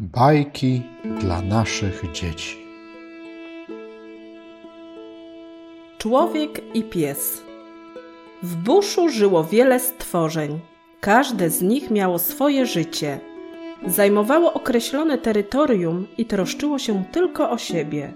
Bajki 0.00 0.82
dla 1.20 1.42
naszych 1.42 2.12
dzieci. 2.12 2.56
Człowiek 5.98 6.76
i 6.76 6.82
pies. 6.82 7.42
W 8.42 8.56
buszu 8.56 9.08
żyło 9.08 9.44
wiele 9.44 9.80
stworzeń. 9.80 10.60
Każde 11.00 11.50
z 11.50 11.62
nich 11.62 11.90
miało 11.90 12.18
swoje 12.18 12.66
życie. 12.66 13.20
Zajmowało 13.86 14.52
określone 14.52 15.18
terytorium 15.18 16.06
i 16.18 16.26
troszczyło 16.26 16.78
się 16.78 17.04
tylko 17.12 17.50
o 17.50 17.58
siebie. 17.58 18.12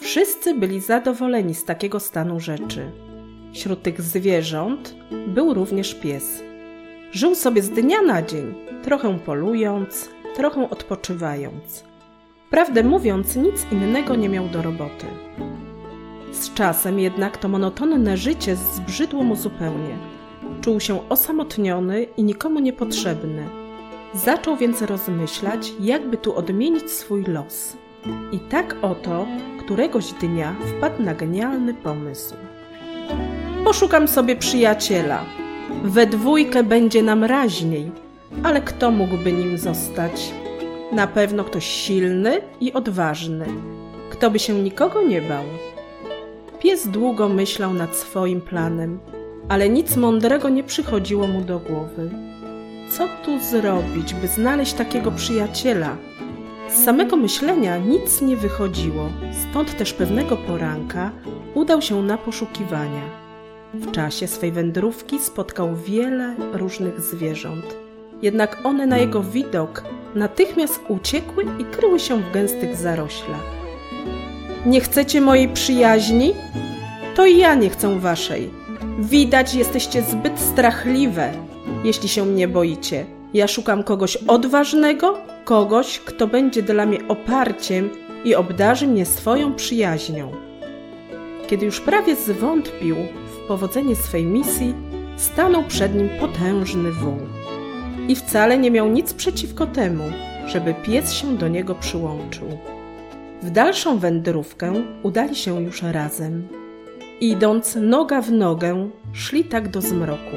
Wszyscy 0.00 0.54
byli 0.54 0.80
zadowoleni 0.80 1.54
z 1.54 1.64
takiego 1.64 2.00
stanu 2.00 2.40
rzeczy. 2.40 2.90
Wśród 3.52 3.82
tych 3.82 4.02
zwierząt 4.02 4.94
był 5.28 5.54
również 5.54 5.94
pies. 5.94 6.42
Żył 7.12 7.34
sobie 7.34 7.62
z 7.62 7.70
dnia 7.70 8.02
na 8.02 8.22
dzień, 8.22 8.54
trochę 8.82 9.18
polując, 9.18 10.08
trochę 10.38 10.70
odpoczywając. 10.70 11.84
Prawdę 12.50 12.82
mówiąc, 12.84 13.36
nic 13.36 13.66
innego 13.72 14.16
nie 14.16 14.28
miał 14.28 14.48
do 14.48 14.62
roboty. 14.62 15.06
Z 16.32 16.54
czasem 16.54 16.98
jednak 16.98 17.36
to 17.36 17.48
monotonne 17.48 18.16
życie 18.16 18.56
zbrzydło 18.56 19.24
mu 19.24 19.36
zupełnie. 19.36 19.98
Czuł 20.60 20.80
się 20.80 21.08
osamotniony 21.08 22.02
i 22.02 22.24
nikomu 22.24 22.60
niepotrzebny. 22.60 23.48
Zaczął 24.14 24.56
więc 24.56 24.82
rozmyślać, 24.82 25.72
jakby 25.80 26.16
tu 26.16 26.36
odmienić 26.36 26.90
swój 26.90 27.24
los. 27.24 27.76
I 28.32 28.38
tak 28.38 28.76
oto 28.82 29.26
któregoś 29.60 30.12
dnia 30.12 30.54
wpadł 30.66 31.02
na 31.02 31.14
genialny 31.14 31.74
pomysł. 31.74 32.34
Poszukam 33.64 34.08
sobie 34.08 34.36
przyjaciela. 34.36 35.24
We 35.84 36.06
dwójkę 36.06 36.62
będzie 36.62 37.02
nam 37.02 37.24
raźniej, 37.24 37.90
ale 38.42 38.60
kto 38.60 38.90
mógłby 38.90 39.32
nim 39.32 39.58
zostać? 39.58 40.32
Na 40.92 41.06
pewno 41.06 41.44
ktoś 41.44 41.66
silny 41.66 42.40
i 42.60 42.72
odważny, 42.72 43.46
kto 44.10 44.30
by 44.30 44.38
się 44.38 44.54
nikogo 44.54 45.02
nie 45.02 45.22
bał. 45.22 45.44
Pies 46.58 46.88
długo 46.88 47.28
myślał 47.28 47.74
nad 47.74 47.96
swoim 47.96 48.40
planem, 48.40 48.98
ale 49.48 49.68
nic 49.68 49.96
mądrego 49.96 50.48
nie 50.48 50.64
przychodziło 50.64 51.26
mu 51.26 51.40
do 51.40 51.58
głowy. 51.58 52.10
Co 52.90 53.08
tu 53.24 53.40
zrobić, 53.40 54.14
by 54.14 54.28
znaleźć 54.28 54.72
takiego 54.72 55.10
przyjaciela? 55.10 55.96
Z 56.70 56.84
samego 56.84 57.16
myślenia 57.16 57.78
nic 57.78 58.20
nie 58.22 58.36
wychodziło, 58.36 59.08
stąd 59.50 59.76
też 59.76 59.92
pewnego 59.92 60.36
poranka 60.36 61.10
udał 61.54 61.82
się 61.82 62.02
na 62.02 62.18
poszukiwania. 62.18 63.02
W 63.74 63.90
czasie 63.90 64.26
swej 64.26 64.52
wędrówki 64.52 65.18
spotkał 65.18 65.76
wiele 65.76 66.34
różnych 66.52 67.00
zwierząt. 67.00 67.87
Jednak 68.22 68.58
one 68.64 68.86
na 68.86 68.98
jego 68.98 69.22
widok 69.22 69.82
natychmiast 70.14 70.80
uciekły 70.88 71.44
i 71.58 71.64
kryły 71.64 72.00
się 72.00 72.22
w 72.22 72.32
gęstych 72.32 72.76
zaroślach. 72.76 73.58
Nie 74.66 74.80
chcecie 74.80 75.20
mojej 75.20 75.48
przyjaźni? 75.48 76.34
To 77.14 77.26
i 77.26 77.38
ja 77.38 77.54
nie 77.54 77.70
chcę 77.70 78.00
waszej. 78.00 78.50
Widać, 78.98 79.54
jesteście 79.54 80.02
zbyt 80.02 80.40
strachliwe, 80.40 81.32
jeśli 81.84 82.08
się 82.08 82.24
mnie 82.24 82.48
boicie. 82.48 83.06
Ja 83.34 83.48
szukam 83.48 83.82
kogoś 83.82 84.16
odważnego, 84.16 85.18
kogoś, 85.44 85.98
kto 85.98 86.26
będzie 86.26 86.62
dla 86.62 86.86
mnie 86.86 86.98
oparciem 87.08 87.90
i 88.24 88.34
obdarzy 88.34 88.86
mnie 88.86 89.06
swoją 89.06 89.54
przyjaźnią. 89.54 90.32
Kiedy 91.46 91.66
już 91.66 91.80
prawie 91.80 92.16
zwątpił 92.16 92.96
w 93.34 93.48
powodzenie 93.48 93.96
swej 93.96 94.24
misji, 94.24 94.74
stanął 95.16 95.64
przed 95.64 95.94
nim 95.94 96.08
potężny 96.20 96.92
wół. 96.92 97.18
I 98.08 98.16
wcale 98.16 98.58
nie 98.58 98.70
miał 98.70 98.88
nic 98.88 99.14
przeciwko 99.14 99.66
temu, 99.66 100.04
żeby 100.46 100.74
pies 100.74 101.12
się 101.12 101.36
do 101.36 101.48
niego 101.48 101.74
przyłączył. 101.74 102.58
W 103.42 103.50
dalszą 103.50 103.98
wędrówkę 103.98 104.72
udali 105.02 105.36
się 105.36 105.62
już 105.62 105.82
razem. 105.82 106.48
Idąc 107.20 107.78
noga 107.80 108.20
w 108.20 108.32
nogę, 108.32 108.90
szli 109.12 109.44
tak 109.44 109.68
do 109.68 109.80
zmroku. 109.80 110.36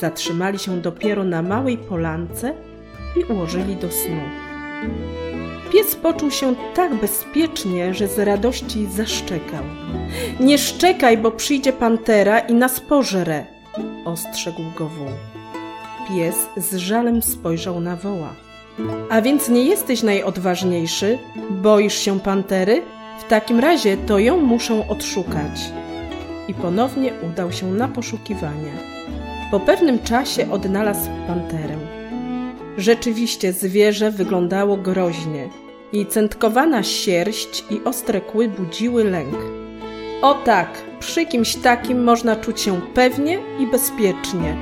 Zatrzymali 0.00 0.58
się 0.58 0.80
dopiero 0.80 1.24
na 1.24 1.42
małej 1.42 1.78
polance 1.78 2.54
i 3.16 3.32
ułożyli 3.32 3.76
do 3.76 3.90
snu. 3.90 4.20
Pies 5.72 5.94
poczuł 5.94 6.30
się 6.30 6.54
tak 6.74 6.94
bezpiecznie, 6.94 7.94
że 7.94 8.08
z 8.08 8.18
radości 8.18 8.86
zaszczekał. 8.86 9.64
Nie 10.40 10.58
szczekaj, 10.58 11.18
bo 11.18 11.30
przyjdzie 11.30 11.72
pantera 11.72 12.38
i 12.38 12.54
nas 12.54 12.80
pożre, 12.80 13.46
ostrzegł 14.04 14.62
go 14.78 14.88
wół. 14.88 15.31
Pies 16.08 16.36
z 16.56 16.76
żalem 16.76 17.22
spojrzał 17.22 17.80
na 17.80 17.96
woła. 17.96 18.34
A 19.10 19.22
więc 19.22 19.48
nie 19.48 19.64
jesteś 19.64 20.02
najodważniejszy? 20.02 21.18
Boisz 21.50 21.98
się 21.98 22.20
pantery? 22.20 22.82
W 23.20 23.28
takim 23.28 23.60
razie 23.60 23.96
to 23.96 24.18
ją 24.18 24.40
muszę 24.40 24.88
odszukać. 24.88 25.60
I 26.48 26.54
ponownie 26.54 27.12
udał 27.32 27.52
się 27.52 27.66
na 27.66 27.88
poszukiwania. 27.88 28.72
Po 29.50 29.60
pewnym 29.60 29.98
czasie 29.98 30.50
odnalazł 30.50 31.10
panterę. 31.26 31.76
Rzeczywiście 32.78 33.52
zwierzę 33.52 34.10
wyglądało 34.10 34.76
groźnie. 34.76 35.48
Jej 35.92 36.06
centkowana 36.06 36.82
sierść 36.82 37.64
i 37.70 37.80
ostre 37.84 38.20
kły 38.20 38.48
budziły 38.48 39.04
lęk. 39.04 39.36
O 40.22 40.34
tak, 40.34 40.82
przy 41.00 41.26
kimś 41.26 41.56
takim 41.56 42.04
można 42.04 42.36
czuć 42.36 42.60
się 42.60 42.80
pewnie 42.94 43.38
i 43.58 43.66
bezpiecznie. 43.66 44.56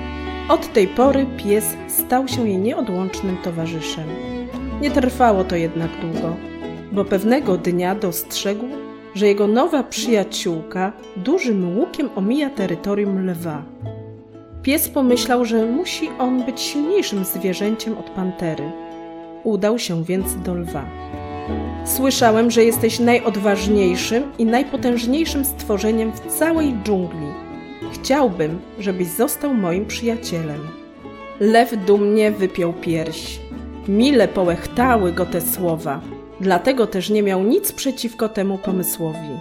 Od 0.51 0.73
tej 0.73 0.89
pory 0.89 1.27
pies 1.37 1.77
stał 1.89 2.29
się 2.29 2.49
jej 2.49 2.59
nieodłącznym 2.59 3.37
towarzyszem. 3.37 4.05
Nie 4.81 4.91
trwało 4.91 5.45
to 5.45 5.57
jednak 5.57 5.91
długo, 6.01 6.37
bo 6.93 7.05
pewnego 7.05 7.57
dnia 7.57 7.95
dostrzegł, 7.95 8.65
że 9.15 9.27
jego 9.27 9.47
nowa 9.47 9.83
przyjaciółka 9.83 10.93
dużym 11.17 11.79
łukiem 11.79 12.11
omija 12.17 12.51
terytorium 12.51 13.31
lwa. 13.31 13.63
Pies 14.63 14.89
pomyślał, 14.89 15.45
że 15.45 15.67
musi 15.67 16.09
on 16.19 16.45
być 16.45 16.61
silniejszym 16.61 17.25
zwierzęciem 17.25 17.99
od 17.99 18.11
pantery. 18.11 18.73
Udał 19.45 19.79
się 19.79 20.05
więc 20.05 20.37
do 20.43 20.55
lwa. 20.55 20.85
Słyszałem, 21.85 22.51
że 22.51 22.65
jesteś 22.65 22.99
najodważniejszym 22.99 24.23
i 24.39 24.45
najpotężniejszym 24.45 25.45
stworzeniem 25.45 26.13
w 26.13 26.27
całej 26.39 26.75
dżungli. 26.85 27.50
Chciałbym, 28.03 28.61
żebyś 28.79 29.09
został 29.09 29.55
moim 29.55 29.87
przyjacielem. 29.87 30.61
Lew 31.41 31.85
dumnie 31.87 32.31
wypiął 32.31 32.73
pierś. 32.73 33.41
Mile 33.89 34.29
połechtały 34.29 35.13
go 35.13 35.27
te 35.27 35.41
słowa, 35.41 36.01
dlatego 36.41 36.87
też 36.87 37.11
nie 37.11 37.23
miał 37.23 37.43
nic 37.43 37.73
przeciwko 37.73 38.29
temu 38.29 38.59
pomysłowi. 38.59 39.39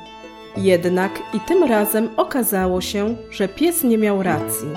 Jednak 0.57 1.11
i 1.33 1.39
tym 1.39 1.63
razem 1.63 2.09
okazało 2.17 2.81
się, 2.81 3.15
że 3.31 3.47
pies 3.47 3.83
nie 3.83 3.97
miał 3.97 4.23
racji. 4.23 4.67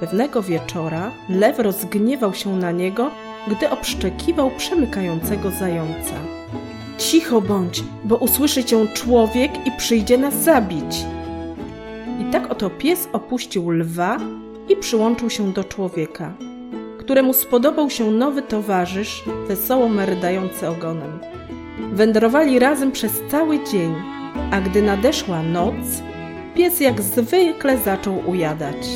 Pewnego 0.00 0.42
wieczora 0.42 1.10
lew 1.28 1.58
rozgniewał 1.58 2.34
się 2.34 2.56
na 2.56 2.70
niego, 2.70 3.10
gdy 3.48 3.70
obszczekiwał 3.70 4.50
przemykającego 4.50 5.50
zająca. 5.50 6.14
Cicho 6.98 7.40
bądź, 7.40 7.82
bo 8.04 8.16
usłyszy 8.16 8.64
cię 8.64 8.86
człowiek 8.94 9.66
i 9.66 9.72
przyjdzie 9.78 10.18
nas 10.18 10.34
zabić. 10.34 11.04
Tak 12.32 12.50
oto 12.52 12.70
pies 12.70 13.08
opuścił 13.12 13.70
lwa 13.70 14.18
i 14.68 14.76
przyłączył 14.76 15.30
się 15.30 15.52
do 15.52 15.64
człowieka, 15.64 16.34
któremu 16.98 17.32
spodobał 17.32 17.90
się 17.90 18.10
nowy 18.10 18.42
towarzysz, 18.42 19.24
wesoło 19.48 19.88
merdający 19.88 20.68
ogonem. 20.68 21.18
Wędrowali 21.92 22.58
razem 22.58 22.92
przez 22.92 23.22
cały 23.30 23.64
dzień, 23.64 23.94
a 24.52 24.60
gdy 24.60 24.82
nadeszła 24.82 25.42
noc, 25.42 26.02
pies 26.54 26.80
jak 26.80 27.02
zwykle 27.02 27.78
zaczął 27.78 28.30
ujadać. 28.30 28.86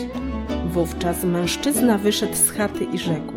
Wówczas 0.73 1.25
mężczyzna 1.25 1.99
wyszedł 1.99 2.35
z 2.35 2.51
chaty 2.51 2.85
i 2.85 2.99
rzekł: 2.99 3.35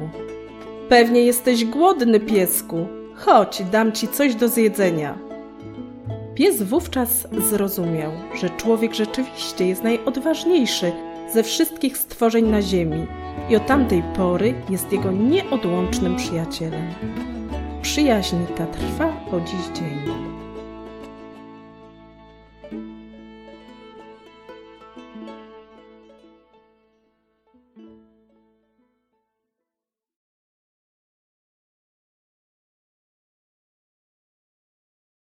Pewnie 0.90 1.22
jesteś 1.22 1.66
głodny, 1.66 2.20
piesku. 2.20 2.88
Chodź, 3.16 3.64
dam 3.72 3.92
ci 3.92 4.08
coś 4.08 4.36
do 4.36 4.48
zjedzenia. 4.48 5.18
Pies 6.36 6.64
wówczas 6.64 7.28
zrozumiał, 7.50 8.12
że 8.36 8.50
człowiek 8.50 8.94
rzeczywiście 8.94 9.68
jest 9.68 9.84
najodważniejszy 9.84 10.92
ze 11.34 11.44
wszystkich 11.44 11.98
stworzeń 11.98 12.46
na 12.46 12.62
ziemi 12.62 13.06
i 13.50 13.56
od 13.56 13.66
tamtej 13.66 14.04
pory 14.18 14.54
jest 14.70 14.92
jego 14.92 15.12
nieodłącznym 15.12 16.16
przyjacielem. 16.16 16.94
Przyjaźń 17.82 18.38
ta 18.58 18.66
trwa 18.66 19.08
po 19.32 19.40
dziś 19.42 19.80
dzień. 19.80 20.33